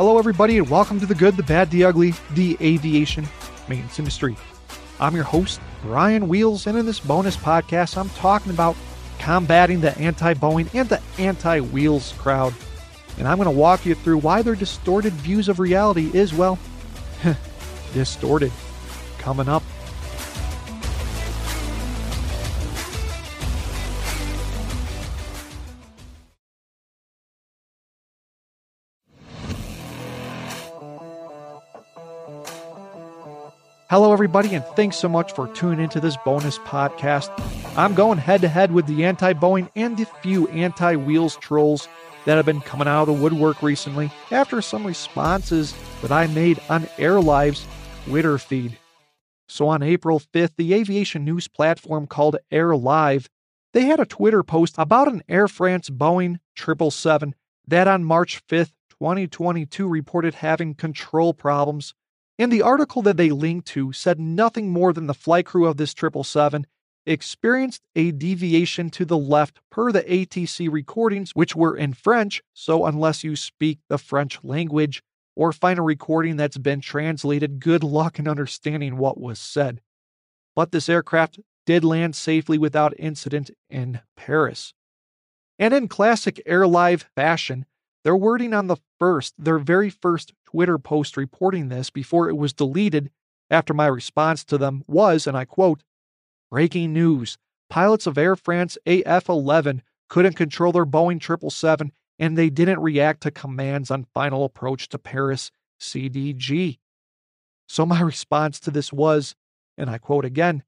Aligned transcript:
Hello, 0.00 0.16
everybody, 0.18 0.56
and 0.56 0.66
welcome 0.70 0.98
to 0.98 1.04
the 1.04 1.14
good, 1.14 1.36
the 1.36 1.42
bad, 1.42 1.70
the 1.70 1.84
ugly, 1.84 2.14
the 2.30 2.56
aviation 2.62 3.28
maintenance 3.68 3.98
industry. 3.98 4.34
I'm 4.98 5.14
your 5.14 5.24
host, 5.24 5.60
Bryan 5.82 6.26
Wheelz, 6.26 6.66
and 6.66 6.78
in 6.78 6.86
this 6.86 6.98
bonus 6.98 7.36
podcast, 7.36 7.98
I'm 7.98 8.08
talking 8.08 8.50
about 8.50 8.76
combating 9.18 9.82
the 9.82 9.94
anti 9.98 10.32
Boeing 10.32 10.74
and 10.74 10.88
the 10.88 11.02
anti 11.18 11.60
Wheelz 11.60 12.16
crowd. 12.16 12.54
And 13.18 13.28
I'm 13.28 13.36
going 13.36 13.44
to 13.44 13.50
walk 13.50 13.84
you 13.84 13.94
through 13.94 14.20
why 14.20 14.40
their 14.40 14.54
distorted 14.54 15.12
views 15.12 15.50
of 15.50 15.58
reality 15.58 16.10
is, 16.14 16.32
well, 16.32 16.58
distorted. 17.92 18.52
Coming 19.18 19.50
up. 19.50 19.62
Hello, 33.90 34.12
everybody, 34.12 34.54
and 34.54 34.64
thanks 34.76 34.96
so 34.96 35.08
much 35.08 35.32
for 35.32 35.48
tuning 35.48 35.80
into 35.80 35.98
this 35.98 36.16
bonus 36.24 36.58
podcast. 36.58 37.28
I'm 37.76 37.92
going 37.92 38.18
head 38.18 38.40
to 38.42 38.48
head 38.48 38.70
with 38.70 38.86
the 38.86 39.04
anti 39.04 39.32
Boeing 39.32 39.68
and 39.74 39.96
the 39.96 40.04
few 40.04 40.46
anti 40.50 40.94
Wheelz 40.94 41.36
trolls 41.40 41.88
that 42.24 42.36
have 42.36 42.46
been 42.46 42.60
coming 42.60 42.86
out 42.86 43.02
of 43.02 43.06
the 43.08 43.20
woodwork 43.20 43.64
recently 43.64 44.12
after 44.30 44.62
some 44.62 44.86
responses 44.86 45.74
that 46.02 46.12
I 46.12 46.28
made 46.28 46.60
on 46.68 46.84
AirLive's 46.98 47.66
Twitter 48.04 48.38
feed. 48.38 48.78
So 49.48 49.66
on 49.66 49.82
April 49.82 50.20
5th, 50.20 50.52
the 50.56 50.72
aviation 50.72 51.24
news 51.24 51.48
platform 51.48 52.06
called 52.06 52.36
AirLive, 52.52 53.26
they 53.72 53.86
had 53.86 53.98
a 53.98 54.06
Twitter 54.06 54.44
post 54.44 54.76
about 54.78 55.12
an 55.12 55.24
Air 55.28 55.48
France 55.48 55.90
Boeing 55.90 56.38
777 56.56 57.34
that 57.66 57.88
on 57.88 58.04
March 58.04 58.40
5th, 58.46 58.70
2022 58.90 59.88
reported 59.88 60.34
having 60.34 60.76
control 60.76 61.34
problems 61.34 61.92
and 62.40 62.50
the 62.50 62.62
article 62.62 63.02
that 63.02 63.18
they 63.18 63.28
linked 63.28 63.68
to 63.68 63.92
said 63.92 64.18
nothing 64.18 64.70
more 64.70 64.94
than 64.94 65.06
the 65.06 65.12
flight 65.12 65.44
crew 65.44 65.66
of 65.66 65.76
this 65.76 65.90
777 65.90 66.66
experienced 67.04 67.82
a 67.94 68.12
deviation 68.12 68.88
to 68.88 69.04
the 69.04 69.18
left 69.18 69.60
per 69.70 69.92
the 69.92 70.00
ATC 70.02 70.72
recordings, 70.72 71.32
which 71.32 71.54
were 71.54 71.76
in 71.76 71.92
French. 71.92 72.42
So, 72.54 72.86
unless 72.86 73.22
you 73.22 73.36
speak 73.36 73.80
the 73.90 73.98
French 73.98 74.42
language 74.42 75.02
or 75.36 75.52
find 75.52 75.78
a 75.78 75.82
recording 75.82 76.38
that's 76.38 76.56
been 76.56 76.80
translated, 76.80 77.60
good 77.60 77.84
luck 77.84 78.18
in 78.18 78.26
understanding 78.26 78.96
what 78.96 79.20
was 79.20 79.38
said. 79.38 79.82
But 80.56 80.72
this 80.72 80.88
aircraft 80.88 81.40
did 81.66 81.84
land 81.84 82.16
safely 82.16 82.56
without 82.56 82.94
incident 82.98 83.50
in 83.68 84.00
Paris. 84.16 84.72
And 85.58 85.74
in 85.74 85.88
classic 85.88 86.40
AirLive 86.46 87.04
fashion, 87.14 87.66
their 88.04 88.16
wording 88.16 88.54
on 88.54 88.66
the 88.66 88.76
first, 88.98 89.34
their 89.38 89.58
very 89.58 89.90
first 89.90 90.32
Twitter 90.46 90.78
post 90.78 91.16
reporting 91.16 91.68
this 91.68 91.90
before 91.90 92.28
it 92.28 92.36
was 92.36 92.52
deleted 92.52 93.10
after 93.50 93.74
my 93.74 93.86
response 93.86 94.44
to 94.44 94.58
them 94.58 94.84
was, 94.86 95.26
and 95.26 95.36
I 95.36 95.44
quote, 95.44 95.82
Breaking 96.50 96.92
news 96.92 97.38
pilots 97.68 98.06
of 98.06 98.18
Air 98.18 98.34
France 98.36 98.76
AF 98.84 99.28
11 99.28 99.82
couldn't 100.08 100.34
control 100.34 100.72
their 100.72 100.84
Boeing 100.84 101.22
777 101.22 101.92
and 102.18 102.36
they 102.36 102.50
didn't 102.50 102.80
react 102.80 103.22
to 103.22 103.30
commands 103.30 103.90
on 103.90 104.06
final 104.12 104.44
approach 104.44 104.88
to 104.90 104.98
Paris 104.98 105.50
CDG. 105.80 106.78
So 107.66 107.86
my 107.86 108.00
response 108.02 108.60
to 108.60 108.70
this 108.70 108.92
was, 108.92 109.34
and 109.78 109.88
I 109.88 109.98
quote 109.98 110.24
again, 110.24 110.62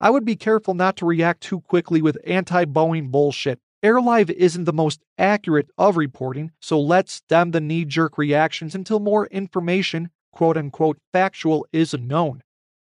I 0.00 0.10
would 0.10 0.24
be 0.24 0.36
careful 0.36 0.74
not 0.74 0.96
to 0.96 1.06
react 1.06 1.40
too 1.40 1.60
quickly 1.60 2.02
with 2.02 2.18
anti 2.24 2.66
Boeing 2.66 3.10
bullshit. 3.10 3.58
AirLive 3.84 4.30
isn't 4.30 4.64
the 4.64 4.72
most 4.72 5.04
accurate 5.18 5.70
of 5.78 5.96
reporting, 5.96 6.50
so 6.60 6.80
let's 6.80 7.12
stem 7.12 7.52
the 7.52 7.60
knee 7.60 7.84
jerk 7.84 8.18
reactions 8.18 8.74
until 8.74 8.98
more 8.98 9.26
information, 9.28 10.10
quote 10.32 10.56
unquote, 10.56 10.98
factual 11.12 11.64
is 11.72 11.94
known. 11.94 12.42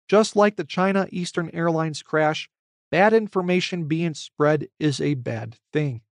Just 0.08 0.36
like 0.36 0.56
the 0.56 0.64
China 0.64 1.08
Eastern 1.12 1.52
Airlines 1.53 2.02
crash, 2.02 2.50
bad 2.90 3.14
information 3.14 3.88
being 3.88 4.16
spread 4.16 4.68
is 4.80 5.00
a 5.00 5.14
bad 5.14 5.56
thing. 5.72 6.02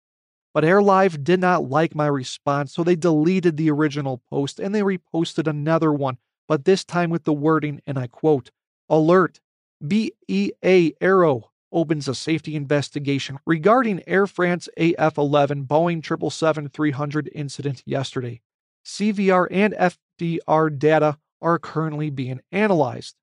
But 0.54 0.64
AirLive 0.64 1.24
did 1.24 1.40
not 1.40 1.68
like 1.68 1.96
my 1.96 2.06
response, 2.06 2.72
so 2.72 2.84
they 2.84 2.96
deleted 2.96 3.56
the 3.56 3.70
original 3.72 4.22
post 4.30 4.60
and 4.60 4.72
they 4.72 4.82
reposted 4.82 5.48
another 5.48 5.92
one, 5.92 6.18
but 6.46 6.64
this 6.64 6.84
time 6.84 7.10
with 7.10 7.24
the 7.24 7.32
wording, 7.32 7.80
and 7.86 7.98
I 7.98 8.06
quote, 8.06 8.50
Alert, 8.88 9.40
BEA 9.86 10.94
Aero 11.00 11.49
opens 11.72 12.08
a 12.08 12.14
safety 12.14 12.56
investigation 12.56 13.38
regarding 13.46 14.02
Air 14.06 14.26
France 14.26 14.68
AF 14.76 15.18
11 15.18 15.66
Boeing 15.66 16.04
777 16.04 16.68
300 16.68 17.30
incident 17.34 17.82
yesterday. 17.86 18.40
CVR 18.84 19.46
and 19.50 19.74
FDR 19.74 20.78
data 20.78 21.18
are 21.40 21.58
currently 21.58 22.10
being 22.10 22.40
analyzed, 22.52 23.16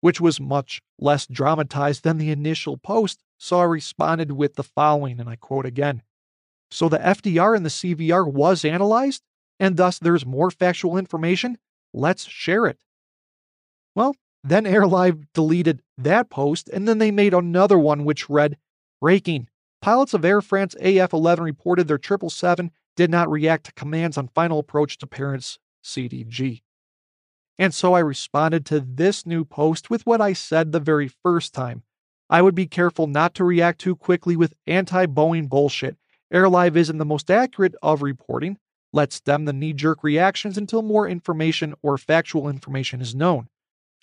which 0.00 0.20
was 0.20 0.40
much 0.40 0.82
less 0.98 1.26
dramatized 1.26 2.04
than 2.04 2.18
the 2.18 2.30
initial 2.30 2.76
post, 2.76 3.22
so 3.38 3.60
I 3.60 3.64
responded 3.64 4.32
with 4.32 4.54
the 4.54 4.62
following, 4.62 5.20
and 5.20 5.28
I 5.28 5.36
quote 5.36 5.66
again. 5.66 6.02
So 6.70 6.88
the 6.88 6.98
FDR 6.98 7.56
and 7.56 7.64
the 7.64 7.70
CVR 7.70 8.30
was 8.30 8.64
analyzed, 8.64 9.22
and 9.60 9.76
thus 9.76 9.98
there's 9.98 10.26
more 10.26 10.50
factual 10.50 10.96
information? 10.96 11.58
Let's 11.92 12.26
share 12.26 12.66
it. 12.66 12.78
Well, 13.94 14.16
then 14.44 14.64
AirLive 14.64 15.26
deleted 15.32 15.80
that 15.96 16.28
post, 16.28 16.68
and 16.68 16.86
then 16.86 16.98
they 16.98 17.10
made 17.10 17.32
another 17.32 17.78
one 17.78 18.04
which 18.04 18.28
read 18.28 18.58
Breaking. 19.00 19.48
Pilots 19.80 20.12
of 20.12 20.24
Air 20.24 20.42
France 20.42 20.76
AF 20.80 21.14
11 21.14 21.42
reported 21.42 21.88
their 21.88 21.98
777 21.98 22.70
did 22.94 23.10
not 23.10 23.30
react 23.30 23.64
to 23.64 23.72
commands 23.72 24.18
on 24.18 24.28
final 24.28 24.58
approach 24.58 24.98
to 24.98 25.06
Paris 25.06 25.58
CDG. 25.82 26.62
And 27.58 27.72
so 27.72 27.94
I 27.94 28.00
responded 28.00 28.66
to 28.66 28.80
this 28.80 29.24
new 29.24 29.44
post 29.44 29.88
with 29.88 30.04
what 30.06 30.20
I 30.20 30.34
said 30.34 30.72
the 30.72 30.80
very 30.80 31.08
first 31.08 31.54
time. 31.54 31.82
I 32.28 32.42
would 32.42 32.54
be 32.54 32.66
careful 32.66 33.06
not 33.06 33.34
to 33.36 33.44
react 33.44 33.80
too 33.80 33.96
quickly 33.96 34.36
with 34.36 34.54
anti 34.66 35.06
Boeing 35.06 35.48
bullshit. 35.48 35.96
AirLive 36.32 36.76
isn't 36.76 36.98
the 36.98 37.04
most 37.04 37.30
accurate 37.30 37.74
of 37.82 38.02
reporting. 38.02 38.58
Let's 38.92 39.16
stem 39.16 39.44
the 39.44 39.52
knee 39.52 39.72
jerk 39.72 40.04
reactions 40.04 40.58
until 40.58 40.82
more 40.82 41.08
information 41.08 41.74
or 41.82 41.96
factual 41.96 42.48
information 42.48 43.00
is 43.00 43.14
known 43.14 43.48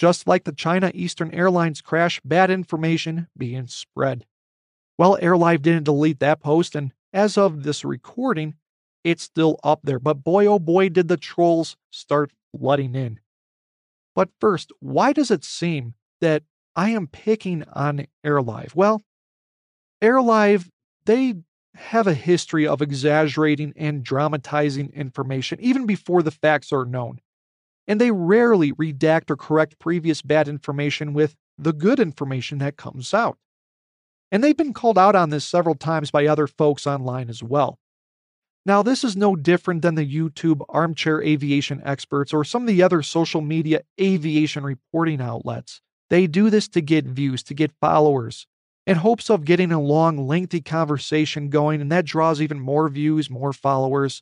just 0.02 0.26
like 0.26 0.46
the 0.46 0.52
China 0.52 0.90
Eastern 0.96 1.32
Airlines 1.32 1.80
crash, 1.80 2.20
bad 2.26 2.50
information 2.50 3.28
being 3.38 3.68
spread. 3.68 4.26
Well, 4.98 5.16
AirLive 5.22 5.62
didn't 5.62 5.84
delete 5.84 6.18
that 6.22 6.40
post, 6.40 6.76
and 6.76 6.92
as 7.14 7.38
of 7.38 7.62
this 7.62 7.86
recording, 7.86 8.56
it's 9.04 9.22
still 9.22 9.60
up 9.64 9.82
there. 9.84 10.00
But 10.00 10.24
boy, 10.24 10.48
oh 10.48 10.58
boy, 10.58 10.90
did 10.90 11.08
the 11.08 11.18
trolls 11.18 11.78
start 11.92 12.32
flooding 12.52 12.96
in. 12.96 13.20
But 14.16 14.30
first, 14.40 14.72
why 14.80 15.14
does 15.14 15.30
it 15.30 15.44
seem 15.44 15.94
that 16.20 16.42
I 16.76 16.90
am 16.90 17.06
picking 17.06 17.64
on 17.72 18.08
AirLive? 18.26 18.74
Well, 18.74 19.04
AirLive, 20.02 20.68
they 21.06 21.36
have 21.76 22.08
a 22.08 22.16
history 22.16 22.66
of 22.66 22.82
exaggerating 22.82 23.72
and 23.76 24.02
dramatizing 24.02 24.94
information 24.94 25.60
even 25.62 25.86
before 25.86 26.24
the 26.24 26.32
facts 26.32 26.74
are 26.74 26.86
known 26.86 27.20
and 27.88 28.00
they 28.00 28.12
rarely 28.12 28.72
redact 28.74 29.30
or 29.30 29.36
correct 29.36 29.80
previous 29.80 30.22
bad 30.22 30.48
information 30.48 31.14
with 31.14 31.36
the 31.58 31.74
good 31.74 32.00
information 32.00 32.58
that 32.60 32.78
comes 32.78 33.14
out. 33.14 33.38
And 34.32 34.44
they've 34.44 34.58
been 34.58 34.74
called 34.74 34.98
out 34.98 35.16
on 35.16 35.30
this 35.30 35.46
several 35.46 35.76
times 35.76 36.10
by 36.10 36.26
other 36.26 36.48
folks 36.48 36.88
online 36.88 37.30
as 37.30 37.44
well. 37.44 37.80
Now, 38.66 38.84
this 38.84 39.04
is 39.04 39.18
no 39.18 39.36
different 39.36 39.82
than 39.82 39.96
the 39.96 40.08
YouTube 40.08 40.64
armchair 40.70 41.22
aviation 41.22 41.82
experts 41.84 42.32
or 42.32 42.44
some 42.44 42.64
of 42.64 42.68
the 42.68 42.84
other 42.84 43.02
social 43.02 43.42
media 43.42 43.82
aviation 44.00 44.64
reporting 44.64 45.20
outlets. 45.20 45.82
They 46.10 46.28
do 46.28 46.50
this 46.50 46.68
to 46.70 46.82
get 46.82 47.06
views, 47.06 47.42
to 47.44 47.54
get 47.54 47.72
followers, 47.82 48.46
in 48.86 48.98
hopes 48.98 49.30
of 49.30 49.46
getting 49.46 49.72
a 49.72 49.82
long, 49.82 50.28
lengthy 50.28 50.62
conversation 50.62 51.50
going, 51.50 51.82
and 51.82 51.92
that 51.92 52.06
draws 52.06 52.42
even 52.42 52.60
more 52.60 52.88
views, 52.90 53.30
more 53.30 53.54
followers, 53.54 54.22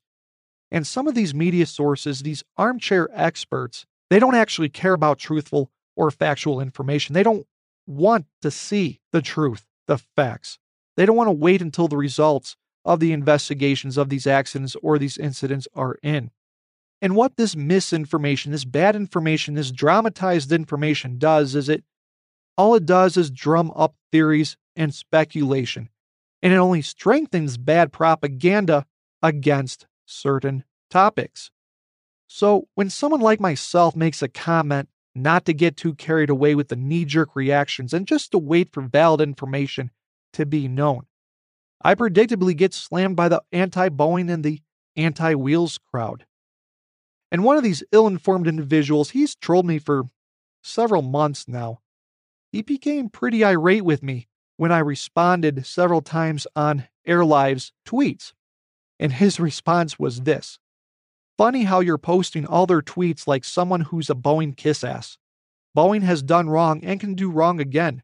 and 0.72 0.86
some 0.86 1.08
of 1.08 1.16
these 1.16 1.34
media 1.34 1.66
sources, 1.66 2.22
these 2.22 2.44
armchair 2.58 3.10
experts, 3.14 3.86
they 4.10 4.20
don't 4.20 4.36
actually 4.36 4.70
care 4.70 4.94
about 4.94 5.20
truthful 5.20 5.72
or 5.96 6.12
factual 6.12 6.62
information. 6.62 7.14
They 7.14 7.24
don't 7.24 7.46
want 7.88 8.26
to 8.42 8.52
see 8.52 9.02
the 9.12 9.22
truth, 9.22 9.66
the 9.88 9.98
facts. 9.98 10.60
They 10.96 11.06
don't 11.06 11.16
want 11.16 11.28
to 11.28 11.32
wait 11.32 11.62
until 11.62 11.88
the 11.88 11.98
results 11.98 12.56
of 12.86 13.00
the 13.00 13.12
investigations 13.12 13.98
of 13.98 14.10
these 14.10 14.28
accidents 14.28 14.76
or 14.82 14.98
these 14.98 15.18
incidents 15.18 15.68
are 15.74 15.98
in. 16.02 16.32
And 17.02 17.16
what 17.16 17.38
this 17.38 17.56
misinformation, 17.56 18.52
this 18.52 18.66
bad 18.66 18.96
information, 18.96 19.54
this 19.54 19.72
dramatized 19.72 20.52
information 20.52 21.18
does 21.18 21.56
is 21.56 21.70
it 21.70 21.84
all 22.58 22.76
it 22.76 22.86
does 22.86 23.16
is 23.16 23.32
drum 23.32 23.72
up 23.74 23.96
theories 24.12 24.58
and 24.76 24.94
speculation. 24.94 25.90
And 26.42 26.52
it 26.52 26.58
only 26.58 26.82
strengthens 26.82 27.58
bad 27.58 27.94
propaganda 27.94 28.86
against 29.24 29.88
certain 30.10 30.64
topics. 30.90 31.52
So, 32.28 32.68
when 32.76 32.90
someone 32.90 33.22
like 33.22 33.40
myself 33.40 33.96
makes 33.96 34.22
a 34.22 34.28
comment, 34.28 34.90
not 35.16 35.46
to 35.46 35.54
get 35.54 35.78
too 35.78 35.96
carried 35.96 36.30
away 36.30 36.56
with 36.56 36.68
the 36.68 36.76
knee 36.76 37.06
jerk 37.06 37.36
reactions 37.36 37.94
and 37.94 38.08
just 38.08 38.32
to 38.32 38.38
wait 38.38 38.72
for 38.72 38.82
valid 38.82 39.22
information 39.22 39.92
to 40.34 40.46
be 40.46 40.68
known. 40.68 41.06
I 41.82 41.96
predictably 41.96 42.56
get 42.56 42.74
slammed 42.74 43.16
by 43.16 43.30
the 43.30 43.42
anti 43.52 43.90
Boeing 43.90 44.32
and 44.32 44.44
the 44.44 44.62
anti 44.96 45.34
Wheelz 45.34 45.80
crowd. 45.92 46.26
And 47.32 47.44
one 47.44 47.58
of 47.58 47.64
these 47.64 47.84
ill 47.92 48.08
informed 48.08 48.48
individuals, 48.48 49.12
he's 49.12 49.36
trolled 49.36 49.66
me 49.66 49.80
for 49.80 50.06
several 50.62 51.02
months 51.02 51.48
now. 51.48 51.80
He 52.52 52.62
became 52.62 53.10
pretty 53.10 53.44
irate 53.44 53.86
with 53.86 54.02
me 54.02 54.28
when 54.58 54.72
I 54.72 54.80
responded 54.80 55.66
several 55.66 56.02
times 56.02 56.48
on 56.56 56.88
AirLive's 57.08 57.72
tweets. 57.88 58.34
And 59.00 59.14
his 59.14 59.40
response 59.40 59.98
was 59.98 60.22
this 60.22 60.60
Funny 61.38 61.64
how 61.64 61.80
you're 61.80 61.98
posting 61.98 62.46
all 62.46 62.66
their 62.66 62.82
tweets 62.82 63.26
like 63.26 63.46
someone 63.46 63.82
who's 63.82 64.10
a 64.10 64.16
Boeing 64.16 64.58
kiss 64.58 64.84
ass. 64.84 65.18
Boeing 65.76 66.02
has 66.02 66.22
done 66.22 66.50
wrong 66.50 66.84
and 66.84 67.00
can 67.00 67.14
do 67.14 67.32
wrong 67.32 67.62
again. 67.62 68.04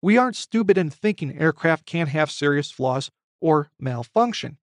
We 0.00 0.18
aren't 0.18 0.34
stupid 0.34 0.76
in 0.76 0.90
thinking 0.90 1.38
aircraft 1.38 1.86
can't 1.86 2.08
have 2.08 2.30
serious 2.30 2.72
flaws 2.72 3.10
or 3.40 3.70
malfunction. 3.78 4.58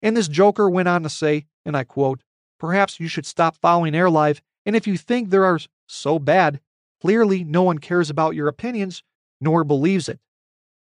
And 0.00 0.16
this 0.16 0.28
joker 0.28 0.70
went 0.70 0.88
on 0.88 1.02
to 1.02 1.10
say, 1.10 1.44
and 1.64 1.76
I 1.76 1.84
quote, 1.84 2.22
Perhaps 2.58 2.98
you 2.98 3.08
should 3.08 3.26
stop 3.26 3.56
following 3.56 3.92
AirLive, 3.92 4.40
and 4.64 4.74
if 4.74 4.86
you 4.86 4.96
think 4.96 5.28
they 5.28 5.36
are 5.36 5.58
so 5.86 6.18
bad, 6.18 6.60
clearly 7.02 7.44
no 7.44 7.62
one 7.64 7.78
cares 7.78 8.08
about 8.08 8.34
your 8.34 8.48
opinions 8.48 9.02
nor 9.42 9.64
believes 9.64 10.08
it. 10.08 10.20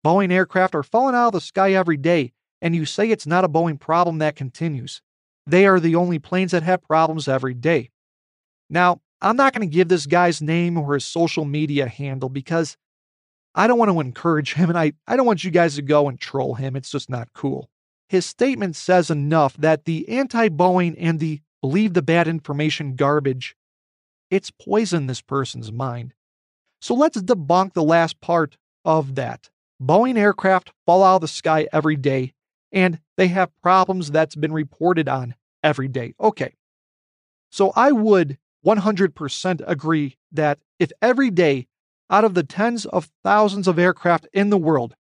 Boeing 0.04 0.32
aircraft 0.32 0.74
are 0.74 0.82
falling 0.82 1.14
out 1.14 1.28
of 1.28 1.32
the 1.34 1.40
sky 1.40 1.72
every 1.72 1.98
day, 1.98 2.32
and 2.60 2.74
you 2.74 2.84
say 2.84 3.10
it's 3.10 3.26
not 3.26 3.44
a 3.44 3.48
Boeing 3.48 3.78
problem 3.78 4.18
that 4.18 4.36
continues. 4.36 5.02
They 5.46 5.66
are 5.66 5.80
the 5.80 5.96
only 5.96 6.18
planes 6.18 6.52
that 6.52 6.62
have 6.62 6.82
problems 6.82 7.28
every 7.28 7.54
day. 7.54 7.90
Now, 8.68 9.00
I'm 9.20 9.36
not 9.36 9.52
going 9.52 9.68
to 9.68 9.74
give 9.74 9.88
this 9.88 10.06
guy's 10.06 10.42
name 10.42 10.78
or 10.78 10.94
his 10.94 11.04
social 11.04 11.44
media 11.44 11.88
handle 11.88 12.28
because 12.28 12.76
I 13.54 13.66
don't 13.66 13.78
want 13.78 13.90
to 13.90 14.00
encourage 14.00 14.54
him 14.54 14.68
and 14.68 14.78
I, 14.78 14.92
I 15.06 15.16
don't 15.16 15.26
want 15.26 15.42
you 15.42 15.50
guys 15.50 15.76
to 15.76 15.82
go 15.82 16.08
and 16.08 16.20
troll 16.20 16.54
him. 16.54 16.76
It's 16.76 16.90
just 16.90 17.10
not 17.10 17.32
cool. 17.32 17.68
His 18.08 18.24
statement 18.24 18.76
says 18.76 19.10
enough 19.10 19.56
that 19.56 19.84
the 19.84 20.08
anti 20.08 20.48
Boeing 20.48 20.94
and 20.98 21.18
the 21.18 21.40
believe 21.60 21.94
the 21.94 22.02
bad 22.02 22.28
information 22.28 22.94
garbage, 22.94 23.56
it's 24.30 24.50
poisoned 24.50 25.10
this 25.10 25.20
person's 25.20 25.72
mind. 25.72 26.14
So 26.80 26.94
let's 26.94 27.20
debunk 27.20 27.72
the 27.72 27.82
last 27.82 28.20
part 28.20 28.56
of 28.84 29.16
that. 29.16 29.50
Boeing 29.82 30.16
aircraft 30.16 30.72
fall 30.86 31.02
out 31.02 31.16
of 31.16 31.20
the 31.22 31.28
sky 31.28 31.66
every 31.72 31.96
day, 31.96 32.32
and 32.72 33.00
they 33.16 33.28
have 33.28 33.50
problems 33.62 34.10
that's 34.10 34.36
been 34.36 34.52
reported 34.52 35.08
on 35.08 35.34
every 35.62 35.88
day. 35.88 36.14
Okay. 36.20 36.54
So 37.50 37.72
I 37.74 37.92
would 37.92 38.38
100% 38.64 39.64
agree 39.66 40.16
that 40.32 40.58
if 40.78 40.92
every 41.00 41.30
day 41.30 41.66
out 42.10 42.24
of 42.24 42.34
the 42.34 42.42
tens 42.42 42.86
of 42.86 43.10
thousands 43.22 43.68
of 43.68 43.78
aircraft 43.78 44.26
in 44.32 44.50
the 44.50 44.58
world, 44.58 44.94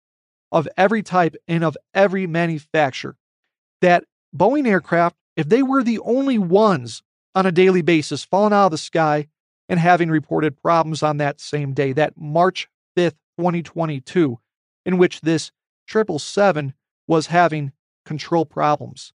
of 0.51 0.67
every 0.77 1.03
type 1.03 1.35
and 1.47 1.63
of 1.63 1.75
every 1.94 2.27
manufacturer, 2.27 3.17
that 3.81 4.06
Boeing 4.35 4.67
aircraft 4.67 5.17
if 5.35 5.50
they 5.50 5.62
were 5.62 5.83
the 5.83 6.00
only 6.00 6.38
ones 6.38 7.03
on 7.33 7.45
a 7.45 7.51
daily 7.51 7.81
basis 7.81 8.23
falling 8.23 8.53
out 8.53 8.65
of 8.65 8.71
the 8.71 8.77
sky 8.77 9.27
and 9.67 9.79
having 9.79 10.09
reported 10.09 10.62
problems 10.62 11.03
on 11.03 11.17
that 11.17 11.41
same 11.41 11.73
day, 11.73 11.91
that 11.94 12.17
March 12.17 12.69
5th, 12.97 13.15
2022, 13.38 14.39
in 14.85 14.97
which 14.97 15.21
this 15.21 15.51
777 15.89 16.73
was 17.07 17.28
having 17.28 17.72
control 18.06 18.46
problems. 18.46 19.13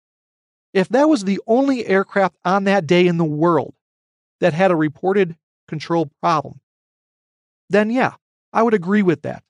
If 0.74 0.88
that 0.90 1.08
was 1.08 1.24
the 1.24 1.40
only 1.46 1.86
aircraft 1.86 2.36
on 2.44 2.64
that 2.64 2.86
day 2.86 3.06
in 3.06 3.16
the 3.16 3.24
world 3.24 3.74
that 4.40 4.54
had 4.54 4.70
a 4.70 4.76
reported 4.76 5.36
control 5.66 6.10
problem, 6.20 6.60
then 7.70 7.90
yeah, 7.90 8.14
I 8.52 8.62
would 8.62 8.74
agree 8.74 9.02
with 9.02 9.22
that. 9.22 9.42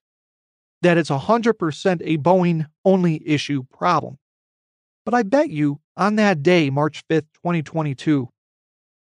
That 0.82 0.96
it's 0.96 1.10
100% 1.10 2.02
a 2.04 2.18
Boeing 2.18 2.66
only 2.84 3.22
issue 3.26 3.64
problem. 3.64 4.18
But 5.04 5.14
I 5.14 5.22
bet 5.22 5.50
you 5.50 5.80
on 5.96 6.16
that 6.16 6.42
day, 6.42 6.70
March 6.70 7.02
5th, 7.08 7.26
2022, 7.34 8.28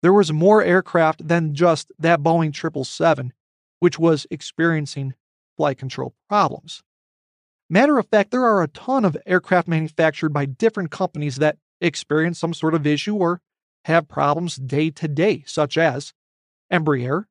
there 0.00 0.12
was 0.12 0.32
more 0.32 0.62
aircraft 0.62 1.26
than 1.26 1.54
just 1.54 1.92
that 1.98 2.20
Boeing 2.20 2.54
777, 2.54 3.32
which 3.80 3.98
was 3.98 4.26
experiencing 4.30 5.14
flight 5.56 5.76
control 5.76 6.14
problems. 6.28 6.82
Matter 7.70 7.98
of 7.98 8.08
fact, 8.08 8.30
there 8.30 8.44
are 8.44 8.62
a 8.62 8.68
ton 8.68 9.04
of 9.04 9.16
aircraft 9.26 9.68
manufactured 9.68 10.30
by 10.30 10.46
different 10.46 10.90
companies 10.90 11.36
that 11.36 11.58
experience 11.80 12.38
some 12.38 12.54
sort 12.54 12.74
of 12.74 12.86
issue 12.86 13.16
or 13.16 13.40
have 13.84 14.08
problems 14.08 14.56
day 14.56 14.90
to 14.90 15.06
day, 15.06 15.44
such 15.46 15.76
as 15.76 16.14
Embraer, 16.72 17.24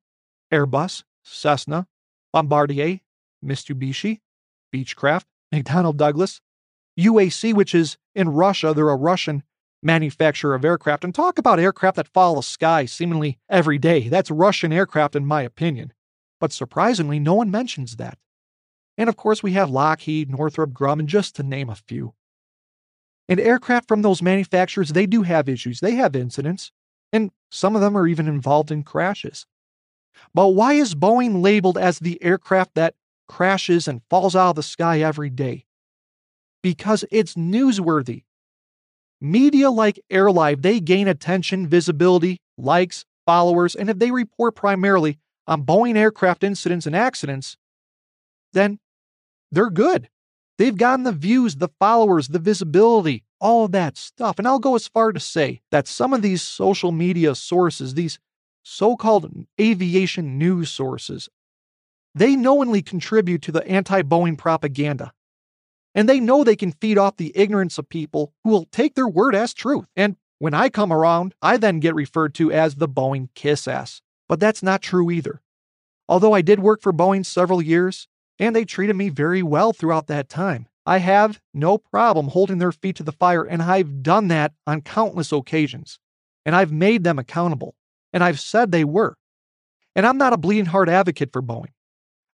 Airbus, 0.52 1.02
Cessna, 1.24 1.86
Bombardier, 2.32 3.00
Mitsubishi, 3.44 4.20
Beechcraft, 4.74 5.24
McDonnell 5.52 5.96
Douglas, 5.96 6.40
UAC, 6.98 7.54
which 7.54 7.74
is 7.74 7.96
in 8.14 8.28
Russia. 8.28 8.72
They're 8.74 8.90
a 8.90 8.96
Russian 8.96 9.42
manufacturer 9.82 10.54
of 10.54 10.64
aircraft. 10.64 11.04
And 11.04 11.14
talk 11.14 11.38
about 11.38 11.60
aircraft 11.60 11.96
that 11.96 12.08
fall 12.08 12.36
the 12.36 12.42
sky 12.42 12.84
seemingly 12.84 13.38
every 13.48 13.78
day. 13.78 14.08
That's 14.08 14.30
Russian 14.30 14.72
aircraft, 14.72 15.14
in 15.14 15.26
my 15.26 15.42
opinion. 15.42 15.92
But 16.40 16.52
surprisingly, 16.52 17.18
no 17.18 17.34
one 17.34 17.50
mentions 17.50 17.96
that. 17.96 18.18
And 18.98 19.08
of 19.08 19.16
course, 19.16 19.42
we 19.42 19.52
have 19.54 19.70
Lockheed, 19.70 20.28
Northrop 20.30 20.72
Grumman, 20.72 21.06
just 21.06 21.36
to 21.36 21.42
name 21.42 21.70
a 21.70 21.74
few. 21.74 22.12
And 23.28 23.40
aircraft 23.40 23.88
from 23.88 24.02
those 24.02 24.20
manufacturers, 24.20 24.90
they 24.90 25.06
do 25.06 25.22
have 25.22 25.48
issues. 25.48 25.80
They 25.80 25.94
have 25.94 26.14
incidents. 26.14 26.70
And 27.10 27.30
some 27.50 27.74
of 27.74 27.80
them 27.80 27.96
are 27.96 28.06
even 28.06 28.28
involved 28.28 28.70
in 28.70 28.82
crashes. 28.82 29.46
But 30.34 30.48
why 30.48 30.74
is 30.74 30.94
Boeing 30.94 31.40
labeled 31.40 31.78
as 31.78 31.98
the 31.98 32.22
aircraft 32.22 32.74
that 32.74 32.94
crashes 33.26 33.88
and 33.88 34.02
falls 34.10 34.36
out 34.36 34.50
of 34.50 34.56
the 34.56 34.62
sky 34.62 35.00
every 35.00 35.30
day? 35.30 35.64
because 36.62 37.04
it's 37.10 37.34
newsworthy. 37.34 38.24
Media 39.20 39.70
like 39.70 40.00
AirLive, 40.10 40.62
they 40.62 40.80
gain 40.80 41.08
attention, 41.08 41.66
visibility, 41.66 42.38
likes, 42.56 43.04
followers, 43.26 43.74
and 43.74 43.90
if 43.90 43.98
they 43.98 44.10
report 44.10 44.54
primarily 44.54 45.18
on 45.46 45.64
Boeing 45.64 45.96
aircraft 45.96 46.44
incidents 46.44 46.86
and 46.86 46.94
accidents, 46.94 47.56
then 48.52 48.78
they're 49.50 49.70
good. 49.70 50.08
They've 50.58 50.76
gotten 50.76 51.04
the 51.04 51.12
views, 51.12 51.56
the 51.56 51.68
followers, 51.78 52.28
the 52.28 52.38
visibility, 52.38 53.24
all 53.40 53.68
that 53.68 53.96
stuff. 53.96 54.38
And 54.38 54.48
I'll 54.48 54.58
go 54.58 54.74
as 54.74 54.88
far 54.88 55.12
to 55.12 55.20
say 55.20 55.60
that 55.70 55.86
some 55.86 56.12
of 56.12 56.22
these 56.22 56.42
social 56.42 56.90
media 56.90 57.34
sources, 57.34 57.94
these 57.94 58.18
so 58.62 58.96
called 58.96 59.30
aviation 59.60 60.36
news 60.36 60.70
sources, 60.70 61.28
they 62.14 62.34
knowingly 62.34 62.82
contribute 62.82 63.42
to 63.42 63.52
the 63.52 63.66
anti 63.66 64.02
Boeing 64.02 64.36
propaganda 64.36 65.12
and 65.94 66.08
they 66.08 66.20
know 66.20 66.44
they 66.44 66.56
can 66.56 66.72
feed 66.72 66.98
off 66.98 67.16
the 67.16 67.32
ignorance 67.34 67.78
of 67.78 67.88
people 67.88 68.32
who 68.44 68.50
will 68.50 68.66
take 68.66 68.94
their 68.94 69.08
word 69.08 69.34
as 69.34 69.54
truth. 69.54 69.86
And 69.96 70.16
when 70.38 70.54
I 70.54 70.68
come 70.68 70.92
around, 70.92 71.34
I 71.42 71.56
then 71.56 71.80
get 71.80 71.94
referred 71.94 72.34
to 72.34 72.52
as 72.52 72.76
the 72.76 72.88
Boeing 72.88 73.28
kiss 73.34 73.66
ass. 73.66 74.00
But 74.28 74.38
that's 74.38 74.62
not 74.62 74.82
true 74.82 75.10
either. 75.10 75.42
Although 76.08 76.34
I 76.34 76.42
did 76.42 76.60
work 76.60 76.82
for 76.82 76.92
Boeing 76.92 77.26
several 77.26 77.60
years, 77.60 78.06
and 78.38 78.54
they 78.54 78.64
treated 78.64 78.96
me 78.96 79.08
very 79.08 79.42
well 79.42 79.72
throughout 79.72 80.06
that 80.06 80.28
time, 80.28 80.68
I 80.86 80.98
have 80.98 81.40
no 81.52 81.78
problem 81.78 82.28
holding 82.28 82.58
their 82.58 82.72
feet 82.72 82.96
to 82.96 83.02
the 83.02 83.12
fire, 83.12 83.44
and 83.44 83.62
I've 83.62 84.02
done 84.02 84.28
that 84.28 84.52
on 84.66 84.80
countless 84.80 85.32
occasions. 85.32 85.98
And 86.46 86.56
I've 86.56 86.72
made 86.72 87.04
them 87.04 87.18
accountable, 87.18 87.74
and 88.12 88.24
I've 88.24 88.40
said 88.40 88.72
they 88.72 88.84
were. 88.84 89.16
And 89.94 90.06
I'm 90.06 90.16
not 90.16 90.32
a 90.32 90.38
bleeding 90.38 90.66
heart 90.66 90.88
advocate 90.88 91.30
for 91.32 91.42
Boeing. 91.42 91.72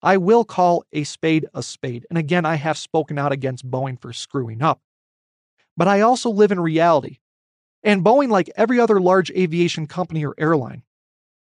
I 0.02 0.18
will 0.18 0.46
call 0.46 0.84
a 0.94 1.04
spade 1.04 1.46
a 1.54 1.62
spade. 1.62 2.08
And 2.10 2.18
again, 2.18 2.46
I 2.46 2.56
have 2.56 2.78
spoken 2.78 3.20
out 3.20 3.32
against 3.32 3.70
Boeing 3.70 4.02
for 4.02 4.14
screwing 4.14 4.62
up. 4.62 4.80
But 5.78 5.88
I 5.88 6.02
also 6.02 6.30
live 6.30 6.52
in 6.52 6.60
reality. 6.60 7.18
And 7.84 8.04
Boeing, 8.04 8.30
like 8.30 8.50
every 8.56 8.80
other 8.80 9.00
large 9.00 9.30
aviation 9.32 9.88
company 9.88 10.26
or 10.26 10.36
airline, 10.38 10.84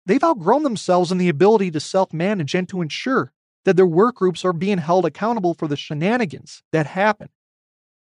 they've 0.06 0.24
outgrown 0.24 0.64
themselves 0.64 1.12
in 1.12 1.20
the 1.20 1.30
ability 1.30 1.72
to 1.72 1.80
self 1.80 2.12
manage 2.12 2.54
and 2.54 2.68
to 2.70 2.82
ensure 2.82 3.32
that 3.68 3.76
their 3.76 3.86
work 3.86 4.16
groups 4.16 4.46
are 4.46 4.54
being 4.54 4.78
held 4.78 5.06
accountable 5.06 5.54
for 5.54 5.68
the 5.68 5.76
shenanigans 5.76 6.64
that 6.72 6.86
happen. 6.86 7.28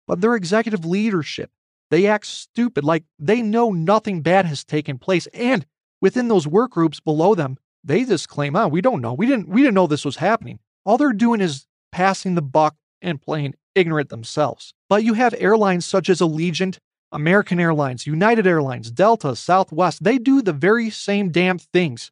But 0.06 0.20
their 0.20 0.36
executive 0.36 0.84
leadership, 0.84 1.52
they 1.90 2.06
act 2.06 2.26
stupid, 2.26 2.84
like 2.84 3.06
they 3.18 3.42
know 3.42 3.72
nothing 3.72 4.22
bad 4.22 4.46
has 4.46 4.66
taken 4.66 4.98
place. 5.00 5.26
And 5.28 5.66
within 6.02 6.28
those 6.28 6.46
work 6.46 6.72
groups 6.72 7.00
below 7.00 7.34
them, 7.34 7.58
they 7.82 8.04
just 8.04 8.28
claim, 8.28 8.58
"Oh, 8.58 8.68
we 8.68 8.82
don't 8.82 9.00
know. 9.00 9.14
We 9.14 9.26
didn't. 9.26 9.48
We 9.48 9.62
didn't 9.62 9.76
know 9.76 9.88
this 9.88 10.04
was 10.04 10.18
happening." 10.18 10.60
All 10.86 10.98
they're 10.98 11.14
doing 11.14 11.40
is 11.40 11.66
passing 11.94 12.36
the 12.36 12.42
buck 12.42 12.76
and 13.02 13.22
playing 13.22 13.56
ignorant 13.74 14.10
themselves. 14.10 14.74
But 14.90 15.06
you 15.06 15.14
have 15.14 15.34
airlines 15.38 15.86
such 15.86 16.10
as 16.10 16.20
Allegiant, 16.20 16.80
American 17.14 17.58
Airlines, 17.58 18.06
United 18.06 18.46
Airlines, 18.46 18.92
Delta, 18.92 19.34
Southwest. 19.34 20.04
They 20.04 20.18
do 20.18 20.42
the 20.42 20.52
very 20.52 20.90
same 20.90 21.32
damn 21.32 21.58
things. 21.58 22.12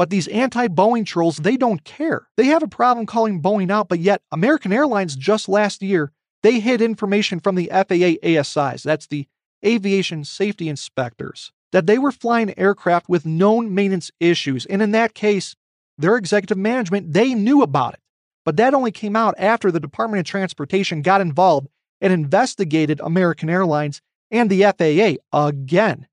But 0.00 0.08
these 0.08 0.28
anti 0.28 0.66
Boeing 0.68 1.04
trolls, 1.04 1.36
they 1.36 1.58
don't 1.58 1.84
care. 1.84 2.26
They 2.38 2.46
have 2.46 2.62
a 2.62 2.66
problem 2.66 3.04
calling 3.04 3.42
Boeing 3.42 3.70
out, 3.70 3.90
but 3.90 3.98
yet 3.98 4.22
American 4.32 4.72
Airlines 4.72 5.14
just 5.14 5.46
last 5.46 5.82
year, 5.82 6.10
they 6.42 6.58
hid 6.58 6.80
information 6.80 7.38
from 7.38 7.54
the 7.54 7.66
FAA 7.70 8.16
ASIs. 8.26 8.82
That's 8.82 9.06
the 9.08 9.28
Aviation 9.62 10.24
Safety 10.24 10.70
Inspectors 10.70 11.52
that 11.72 11.86
they 11.86 11.98
were 11.98 12.12
flying 12.12 12.58
aircraft 12.58 13.10
with 13.10 13.26
known 13.26 13.74
maintenance 13.74 14.10
issues. 14.20 14.64
And 14.64 14.80
in 14.80 14.92
that 14.92 15.12
case, 15.12 15.54
their 15.98 16.16
executive 16.16 16.56
management, 16.56 17.12
they 17.12 17.34
knew 17.34 17.60
about 17.60 17.92
it. 17.92 18.00
But 18.46 18.56
that 18.56 18.72
only 18.72 18.92
came 18.92 19.16
out 19.16 19.34
after 19.36 19.70
the 19.70 19.80
Department 19.80 20.20
of 20.20 20.24
Transportation 20.24 21.02
got 21.02 21.20
involved 21.20 21.68
and 22.00 22.10
investigated 22.10 23.02
American 23.04 23.50
Airlines 23.50 24.00
and 24.30 24.48
the 24.48 24.62
FAA 24.62 25.18
again. 25.46 26.06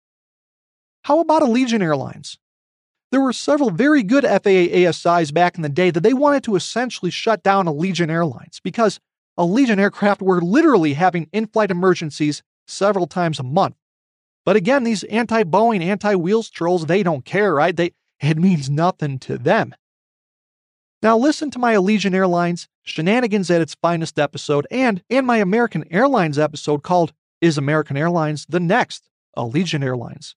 How 1.04 1.22
about 1.22 1.42
Allegiant 1.42 1.82
Airlines? 1.82 2.38
There 3.12 3.22
were 3.22 3.34
several 3.34 3.70
very 3.70 4.04
good 4.04 4.26
FAA 4.26 4.68
ASIs 4.74 5.32
back 5.32 5.56
in 5.56 5.62
the 5.62 5.70
day 5.70 5.92
that 5.92 6.02
they 6.02 6.14
wanted 6.14 6.44
to 6.44 6.56
essentially 6.56 7.12
shut 7.12 7.42
down 7.42 7.66
Allegiant 7.66 8.12
Airlines 8.12 8.60
because 8.62 9.00
Allegiant 9.38 9.80
aircraft 9.80 10.22
were 10.22 10.42
literally 10.42 10.94
having 10.94 11.30
in 11.32 11.48
flight 11.48 11.72
emergencies 11.72 12.44
several 12.66 13.08
times 13.08 13.40
a 13.40 13.44
month. 13.44 13.76
But 14.46 14.56
again, 14.56 14.84
these 14.84 15.04
anti 15.04 15.44
Boeing, 15.44 15.82
anti 15.82 16.16
Wheelz 16.16 16.50
trolls, 16.52 16.86
they 16.86 17.04
don't 17.04 17.24
care, 17.24 17.54
right? 17.54 17.76
They, 17.76 17.92
it 18.20 18.38
means 18.38 18.70
nothing 18.70 19.20
to 19.20 19.38
them. 19.38 19.76
Now, 21.04 21.18
listen 21.18 21.52
to 21.52 21.60
my 21.60 21.76
Allegiant 21.76 22.16
Airlines 22.16 22.68
Shenanigans 22.84 23.52
at 23.52 23.62
its 23.62 23.76
Finest 23.76 24.18
episode 24.18 24.66
and, 24.72 25.04
and 25.10 25.28
my 25.28 25.38
American 25.38 25.86
Airlines 25.92 26.40
episode 26.40 26.82
called 26.82 27.14
Is 27.40 27.58
American 27.58 27.98
Airlines 27.98 28.46
the 28.50 28.60
Next 28.60 29.10
Allegiant 29.38 29.84
Airlines? 29.84 30.36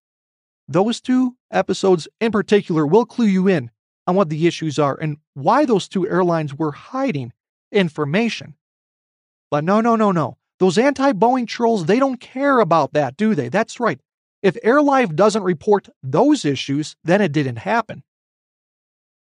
Those 0.71 1.01
two 1.01 1.37
episodes 1.51 2.07
in 2.21 2.31
particular 2.31 2.87
will 2.87 3.05
clue 3.05 3.27
you 3.27 3.49
in 3.49 3.73
on 4.07 4.15
what 4.15 4.29
the 4.29 4.47
issues 4.47 4.79
are 4.79 4.97
and 4.97 5.17
why 5.35 5.65
those 5.65 5.89
two 5.89 6.09
airlines 6.09 6.55
were 6.55 6.71
hiding 6.71 7.33
information. 7.73 8.55
But 9.51 9.65
no, 9.65 9.81
no, 9.81 9.97
no, 9.97 10.13
no. 10.13 10.39
Those 10.61 10.79
anti 10.79 11.13
Boeing 11.13 11.49
trolls, 11.49 11.87
they 11.87 11.99
don't 11.99 12.21
care 12.21 12.61
about 12.61 12.93
that, 12.93 13.17
do 13.17 13.35
they? 13.35 13.49
That's 13.49 13.81
right. 13.81 13.99
If 14.43 14.55
AirLive 14.65 15.17
doesn't 15.17 15.43
report 15.43 15.89
those 16.05 16.45
issues, 16.45 16.95
then 17.03 17.21
it 17.21 17.33
didn't 17.33 17.57
happen. 17.57 18.05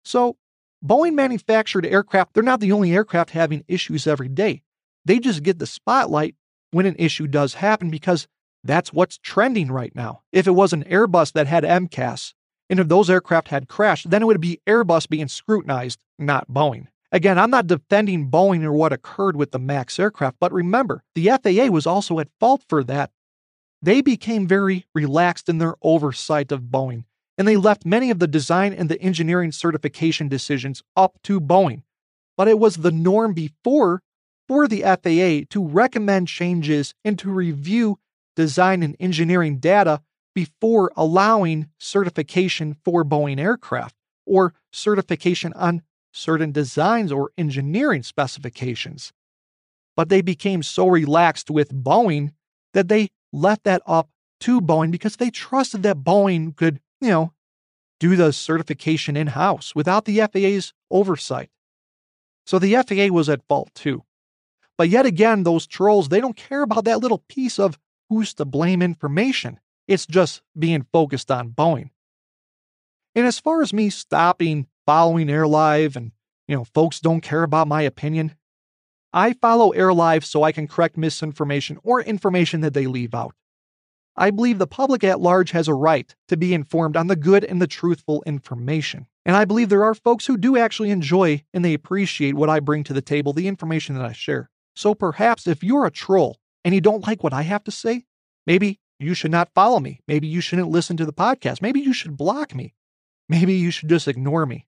So, 0.05 0.37
Boeing 0.85 1.15
manufactured 1.15 1.85
aircraft, 1.85 2.33
they're 2.33 2.45
not 2.45 2.61
the 2.61 2.73
only 2.73 2.93
aircraft 2.93 3.31
having 3.31 3.65
issues 3.67 4.07
every 4.07 4.29
day. 4.29 4.63
They 5.05 5.19
just 5.19 5.43
get 5.43 5.59
the 5.59 5.67
spotlight 5.67 6.37
when 6.71 6.87
an 6.87 6.95
issue 6.97 7.27
does 7.27 7.55
happen 7.55 7.91
because 7.91 8.29
that's 8.65 8.93
what's 8.93 9.19
trending 9.19 9.71
right 9.71 9.95
now. 9.95 10.23
If 10.33 10.47
it 10.47 10.53
was 10.53 10.73
an 10.73 10.85
Airbus 10.85 11.33
that 11.33 11.47
had 11.47 11.65
MCAS, 11.65 12.35
and 12.69 12.79
if 12.79 12.89
those 12.89 13.11
aircraft 13.11 13.49
had 13.49 13.69
crashed, 13.69 14.11
then 14.11 14.23
it 14.23 14.27
would 14.27 14.41
be 14.41 14.61
Airbus 14.67 15.09
being 15.09 15.29
scrutinized, 15.29 16.03
not 16.19 16.49
Boeing. 16.49 16.87
Again, 17.13 17.39
I'm 17.39 17.51
not 17.51 17.67
defending 17.67 18.31
Boeing 18.31 18.63
or 18.63 18.73
what 18.73 18.93
occurred 18.93 19.35
with 19.35 19.51
the 19.51 19.59
MAX 19.59 19.99
aircraft, 19.99 20.37
but 20.39 20.53
remember, 20.53 21.03
the 21.15 21.27
FAA 21.27 21.73
was 21.73 21.87
also 21.87 22.21
at 22.21 22.29
fault 22.39 22.63
for 22.69 22.85
that. 22.85 23.11
They 23.83 24.01
became 24.01 24.47
very 24.47 24.87
relaxed 24.95 25.49
in 25.49 25.59
their 25.59 25.75
oversight 25.83 26.53
of 26.53 26.63
Boeing, 26.63 27.05
and 27.37 27.49
they 27.49 27.57
left 27.57 27.85
many 27.85 28.11
of 28.11 28.21
the 28.21 28.29
design 28.29 28.73
and 28.73 28.89
the 28.89 29.01
engineering 29.01 29.51
certification 29.51 30.29
decisions 30.29 30.83
up 30.95 31.19
to 31.25 31.41
Boeing. 31.41 31.83
But 32.37 32.47
it 32.47 32.59
was 32.59 32.77
the 32.77 32.93
norm 32.93 33.33
before 33.33 34.03
for 34.47 34.69
the 34.69 34.83
FAA 34.83 35.47
to 35.51 35.67
recommend 35.67 36.29
changes 36.29 36.95
and 37.05 37.19
to 37.19 37.31
review 37.31 37.99
design 38.37 38.83
and 38.83 38.97
engineering 39.01 39.59
data 39.59 40.03
before 40.35 40.93
allowing 40.97 41.69
certification 41.79 42.77
for 42.85 43.05
Boeing 43.05 43.39
aircraft 43.39 43.95
or 44.27 44.55
certification 44.73 45.53
on 45.55 45.83
certain 46.13 46.53
designs 46.53 47.13
or 47.13 47.31
engineering 47.37 48.03
specifications. 48.03 49.13
But 49.97 50.09
they 50.09 50.23
became 50.23 50.63
so 50.63 50.87
relaxed 50.87 51.51
with 51.51 51.75
Boeing 51.75 52.33
that 52.73 52.89
they 52.89 53.11
left 53.33 53.65
that 53.65 53.83
up 53.87 54.09
to 54.41 54.61
Boeing 54.61 54.91
because 54.91 55.17
they 55.17 55.31
trusted 55.31 55.83
that 55.83 55.99
Boeing 55.99 56.57
could, 56.57 56.81
you 57.01 57.09
know, 57.09 57.33
do 57.99 58.17
the 58.17 58.33
certification 58.33 59.17
in 59.17 59.29
house 59.29 59.75
without 59.75 60.07
the 60.07 60.21
FAA's 60.21 60.73
oversight. 60.91 61.51
So 62.47 62.59
the 62.59 62.75
FAA 62.75 63.13
was 63.13 63.29
at 63.29 63.47
fault 63.47 63.71
too. 63.75 64.05
But 64.79 64.89
yet 64.89 65.05
again, 65.05 65.43
those 65.43 65.67
trolls, 65.67 66.09
they 66.09 66.21
don't 66.21 66.37
care 66.37 66.63
about 66.63 66.85
that 66.87 67.01
little 67.01 67.23
piece 67.29 67.59
of 67.59 67.79
who's 68.11 68.35
to 68.35 68.45
blame 68.45 68.83
information. 68.83 69.59
It's 69.89 70.05
just 70.05 70.43
being 70.59 70.87
focused 70.93 71.31
on 71.31 71.51
Boeing. 71.51 71.91
And 73.15 73.27
as 73.27 73.41
far 73.41 73.63
as 73.63 73.73
me 73.73 73.89
stopping 73.89 74.67
following 74.85 75.29
AirLive 75.29 75.97
and, 75.97 76.13
you 76.47 76.57
know, 76.57 76.65
folks 76.65 77.01
don't 77.01 77.21
care 77.21 77.45
about 77.45 77.69
my 77.69 77.83
opinion. 77.83 78.35
I 79.13 79.33
follow 79.35 79.73
AirLive 79.73 80.25
so 80.25 80.43
I 80.43 80.53
can 80.53 80.69
correct 80.69 80.97
misinformation 80.97 81.79
or 81.83 82.01
information 82.01 82.61
that 82.61 82.75
they 82.75 82.87
leave 82.87 83.15
out. 83.15 83.35
I 84.17 84.31
believe 84.31 84.59
the 84.59 84.67
public 84.67 85.05
at 85.05 85.21
large 85.21 85.53
has 85.53 85.69
a 85.69 85.75
right 85.75 86.15
to 86.29 86.37
be 86.37 86.53
informed 86.53 86.97
on 86.97 87.07
the 87.07 87.17
good 87.17 87.45
and 87.45 87.63
the 87.63 87.67
truthful 87.67 88.23
information. 88.27 89.07
And 89.25 89.37
I 89.37 89.45
believe 89.45 89.69
there 89.69 89.85
are 89.85 89.95
folks 89.95 90.27
who 90.27 90.37
do 90.37 90.57
actually 90.57 90.91
enjoy 90.91 91.45
and 91.55 91.65
they 91.65 91.75
appreciate 91.75 92.35
what 92.35 92.51
I 92.51 92.59
bring 92.59 92.83
to 92.85 92.93
the 92.93 93.03
table, 93.03 93.33
the 93.33 93.49
information 93.49 93.95
that 93.95 94.05
I 94.05 94.13
share. 94.13 94.51
So 94.75 94.95
perhaps 94.95 95.47
if 95.47 95.63
you're 95.63 95.87
a 95.87 95.91
troll 95.91 96.40
and 96.65 96.75
you 96.75 96.81
don't 96.81 97.07
like 97.07 97.23
what 97.23 97.33
I 97.33 97.43
have 97.43 97.65
to 97.65 97.71
say, 97.71 98.05
maybe 98.47 98.81
you 98.99 99.15
should 99.15 99.31
not 99.31 99.55
follow 99.55 99.81
me. 99.81 100.01
Maybe 100.07 100.27
you 100.27 100.41
shouldn't 100.41 100.69
listen 100.69 100.97
to 100.99 101.07
the 101.07 101.13
podcast. 101.13 101.63
Maybe 101.63 101.81
you 101.81 101.93
should 101.93 102.17
block 102.17 102.55
me. 102.55 102.75
Maybe 103.29 103.55
you 103.55 103.71
should 103.71 103.89
just 103.89 104.09
ignore 104.09 104.45
me. 104.45 104.67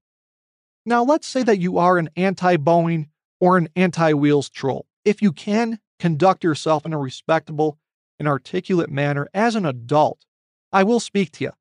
Now, 0.86 1.04
let's 1.04 1.26
say 1.26 1.42
that 1.42 1.58
you 1.58 1.78
are 1.78 1.98
an 1.98 2.10
anti 2.16 2.56
Boeing 2.56 3.08
or 3.40 3.56
an 3.56 3.68
anti 3.76 4.12
Wheelz 4.12 4.50
troll. 4.50 4.86
If 5.04 5.20
you 5.20 5.32
can 5.32 5.78
conduct 5.98 6.44
yourself 6.44 6.86
in 6.86 6.92
a 6.92 6.98
respectable 6.98 7.78
and 8.18 8.26
articulate 8.26 8.90
manner 8.90 9.28
as 9.34 9.54
an 9.54 9.66
adult, 9.66 10.24
I 10.72 10.84
will 10.84 11.00
speak 11.00 11.32
to 11.32 11.44
you. 11.44 11.52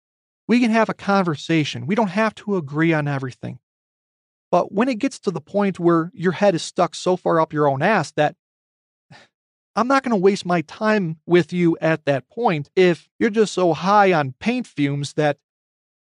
We 0.48 0.60
can 0.60 0.72
have 0.72 0.90
a 0.90 0.94
conversation. 0.94 1.88
We 1.88 1.96
don't 1.96 2.10
have 2.10 2.36
to 2.36 2.56
agree 2.56 2.94
on 2.94 3.08
everything. 3.08 3.60
But 4.50 4.72
when 4.72 4.90
it 4.90 5.00
gets 5.00 5.20
to 5.20 5.32
the 5.32 5.42
point 5.42 5.80
where 5.80 6.12
your 6.14 6.34
head 6.34 6.56
is 6.56 6.62
stuck 6.62 6.94
so 6.94 7.16
far 7.16 7.40
up 7.40 7.54
your 7.54 7.68
own 7.68 7.82
ass 7.82 8.12
that 8.14 8.36
I'm 9.76 9.88
not 9.88 10.04
going 10.04 10.12
to 10.12 10.18
waste 10.18 10.46
my 10.46 10.62
time 10.62 11.18
with 11.26 11.54
you 11.54 11.78
at 11.80 12.06
that 12.06 12.30
point 12.30 12.70
if 12.76 13.10
you're 13.20 13.30
just 13.30 13.54
so 13.54 13.74
high 13.74 14.12
on 14.12 14.36
paint 14.40 14.68
fumes 14.68 15.14
that 15.14 15.38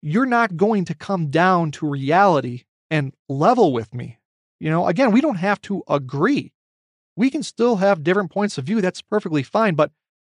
you're 0.02 0.26
not 0.26 0.56
going 0.56 0.84
to 0.84 0.94
come 0.94 1.30
down 1.30 1.72
to 1.72 1.88
reality 1.88 2.64
and 2.90 3.12
level 3.28 3.72
with 3.72 3.92
me. 3.92 4.18
You 4.60 4.70
know, 4.70 4.86
again, 4.86 5.10
we 5.10 5.20
don't 5.20 5.36
have 5.36 5.60
to 5.62 5.82
agree. 5.88 6.52
We 7.16 7.28
can 7.28 7.42
still 7.42 7.76
have 7.76 8.04
different 8.04 8.30
points 8.30 8.56
of 8.56 8.64
view. 8.64 8.80
That's 8.80 9.02
perfectly 9.02 9.42
fine. 9.42 9.74
But 9.74 9.90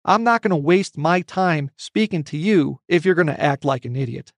I'm 0.05 0.25
not 0.25 0.43
going 0.43 0.51
to 0.51 0.57
waste 0.57 0.97
my 0.97 1.21
time 1.21 1.71
speaking 1.77 2.25
to 2.25 2.39
you 2.39 2.81
if 2.89 3.05
you're 3.05 3.15
going 3.15 3.27
to 3.27 3.41
act 3.41 3.65
like 3.65 3.85
an 3.85 3.95
idiot. 3.95 4.33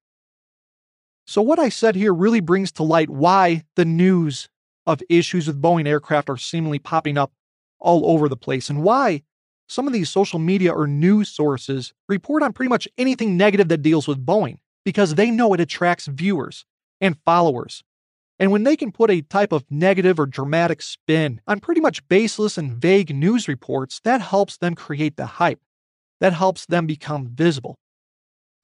So, 1.26 1.42
what 1.42 1.60
I 1.60 1.68
said 1.68 1.94
here 1.94 2.12
really 2.12 2.40
brings 2.40 2.72
to 2.72 2.82
light 2.82 3.08
why 3.08 3.64
the 3.76 3.84
news 3.84 4.48
of 4.84 5.00
issues 5.08 5.46
with 5.46 5.62
Boeing 5.62 5.86
aircraft 5.86 6.28
are 6.28 6.36
seemingly 6.36 6.80
popping 6.80 7.16
up 7.16 7.32
all 7.80 8.10
over 8.10 8.28
the 8.28 8.36
place 8.36 8.70
and 8.70 8.82
why 8.82 9.22
some 9.68 9.86
of 9.86 9.92
these 9.92 10.10
social 10.10 10.38
media 10.38 10.72
or 10.72 10.86
news 10.86 11.28
sources 11.28 11.92
report 12.08 12.42
on 12.42 12.52
pretty 12.52 12.68
much 12.68 12.88
anything 12.98 13.36
negative 13.36 13.68
that 13.68 13.82
deals 13.82 14.08
with 14.08 14.24
Boeing 14.24 14.58
because 14.84 15.14
they 15.14 15.30
know 15.30 15.54
it 15.54 15.60
attracts 15.60 16.06
viewers 16.06 16.64
and 17.00 17.16
followers. 17.24 17.84
And 18.40 18.50
when 18.50 18.64
they 18.64 18.74
can 18.74 18.90
put 18.90 19.10
a 19.10 19.20
type 19.20 19.52
of 19.52 19.64
negative 19.70 20.18
or 20.18 20.26
dramatic 20.26 20.82
spin 20.82 21.40
on 21.46 21.60
pretty 21.60 21.80
much 21.80 22.06
baseless 22.08 22.56
and 22.58 22.72
vague 22.72 23.14
news 23.14 23.46
reports, 23.46 24.00
that 24.04 24.20
helps 24.20 24.56
them 24.56 24.74
create 24.74 25.16
the 25.16 25.26
hype. 25.26 25.60
That 26.20 26.32
helps 26.32 26.66
them 26.66 26.86
become 26.86 27.28
visible. 27.28 27.78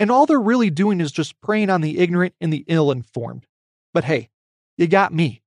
And 0.01 0.11
all 0.11 0.27
they're 0.27 0.41
really 0.41 0.71
doing 0.71 1.01
is 1.01 1.13
just 1.13 1.41
preying 1.41 1.71
on 1.71 1.83
the 1.83 1.99
ignorant 1.99 2.35
and 2.41 2.53
the 2.53 2.65
ill 2.69 2.91
informed. 2.91 3.47
But 3.95 4.05
hey, 4.05 4.31
you 4.77 4.87
got 4.87 5.13
me. 5.13 5.43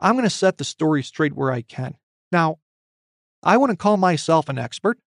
I'm 0.00 0.14
going 0.14 0.24
to 0.24 0.30
set 0.30 0.58
the 0.58 0.64
story 0.64 1.02
straight 1.02 1.34
where 1.34 1.52
I 1.52 1.62
can. 1.62 1.96
Now, 2.32 2.58
I 3.42 3.56
wouldn't 3.56 3.78
call 3.78 3.96
myself 3.96 4.48
an 4.48 4.58
expert. 4.58 4.98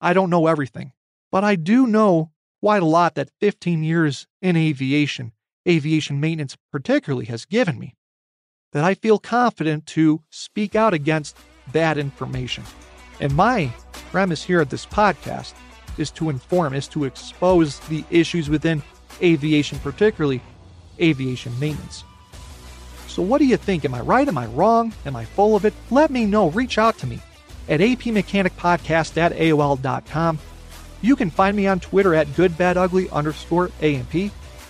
I 0.00 0.12
don't 0.12 0.30
know 0.30 0.46
everything, 0.46 0.92
but 1.30 1.44
I 1.44 1.56
do 1.56 1.86
know 1.86 2.30
quite 2.60 2.82
a 2.82 2.86
lot 2.86 3.14
that 3.14 3.30
15 3.40 3.82
years 3.82 4.26
in 4.42 4.56
aviation 4.56 5.32
aviation 5.68 6.18
maintenance 6.18 6.56
particularly 6.72 7.26
has 7.26 7.44
given 7.44 7.78
me, 7.78 7.94
that 8.72 8.84
I 8.84 8.94
feel 8.94 9.18
confident 9.18 9.86
to 9.88 10.22
speak 10.30 10.74
out 10.74 10.94
against 10.94 11.36
bad 11.72 11.98
information. 11.98 12.64
And 13.20 13.34
my 13.34 13.70
premise 14.10 14.42
here 14.42 14.60
at 14.60 14.70
this 14.70 14.86
podcast 14.86 15.52
is 15.98 16.10
to 16.12 16.30
inform, 16.30 16.74
is 16.74 16.88
to 16.88 17.04
expose 17.04 17.80
the 17.80 18.04
issues 18.10 18.48
within 18.48 18.82
aviation, 19.20 19.78
particularly 19.80 20.40
aviation 21.00 21.58
maintenance. 21.58 22.04
So, 23.08 23.22
what 23.22 23.38
do 23.38 23.46
you 23.46 23.56
think? 23.56 23.84
Am 23.84 23.94
I 23.94 24.00
right? 24.00 24.28
Am 24.28 24.38
I 24.38 24.46
wrong? 24.46 24.92
Am 25.04 25.16
I 25.16 25.24
full 25.24 25.56
of 25.56 25.64
it? 25.64 25.74
Let 25.90 26.10
me 26.10 26.24
know. 26.24 26.50
Reach 26.50 26.78
out 26.78 26.96
to 26.98 27.06
me 27.06 27.20
at 27.68 27.80
apmechanicpodcast 27.80 29.16
at. 29.16 30.38
You 31.00 31.16
can 31.16 31.30
find 31.30 31.56
me 31.56 31.66
on 31.66 31.80
Twitter 31.80 32.14
at 32.14 32.26
goodbadugly 32.28 33.10
underscore 33.12 33.70
AMP. 33.80 34.14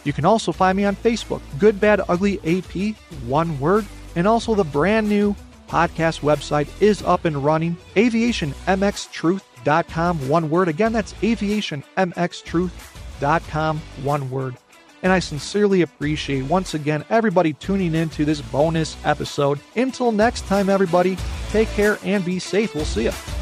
You 0.05 0.13
can 0.13 0.25
also 0.25 0.53
find 0.53 0.77
me 0.77 0.85
on 0.85 0.95
Facebook, 0.97 1.41
Good 1.59 1.81
Bad 1.81 2.01
Ugly 2.09 2.39
AP, 2.45 2.95
one 3.27 3.59
word, 3.59 3.85
and 4.17 4.27
also 4.27 4.55
the 4.55 4.65
brand 4.65 5.07
new 5.09 5.35
podcast 5.69 6.21
website 6.21 6.69
is 6.81 7.03
up 7.03 7.25
and 7.25 7.43
running, 7.45 7.77
aviationmxtruth.com, 7.95 10.29
one 10.29 10.51
word. 10.51 10.69
Again, 10.69 10.93
that's 10.93 11.15
aviationmxtruth.com, 11.15 13.79
one 14.03 14.31
word. 14.31 14.57
And 15.03 15.13
I 15.13 15.21
sincerely 15.21 15.83
appreciate 15.83 16.43
once 16.43 16.75
again 16.75 17.05
everybody 17.09 17.53
tuning 17.53 17.95
in 17.95 18.09
to 18.11 18.25
this 18.25 18.41
bonus 18.41 18.97
episode. 19.05 19.61
Until 19.77 20.13
next 20.13 20.47
time, 20.47 20.69
everybody, 20.69 21.17
take 21.51 21.69
care 21.71 21.99
and 22.03 22.25
be 22.25 22.39
safe. 22.39 22.75
We'll 22.75 22.85
see 22.85 23.05
you. 23.05 23.38